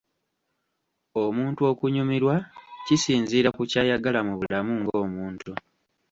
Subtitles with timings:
[1.23, 2.35] Omuntu okunyumirwa
[2.85, 5.51] kisinziira ku ky'ayagala mu bulamu ng'omuntu.